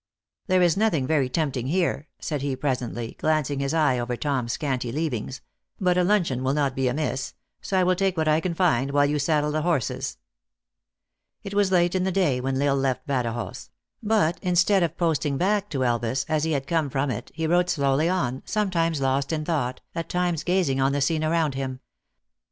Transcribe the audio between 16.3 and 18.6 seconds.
he had come from it, he rode slowly on,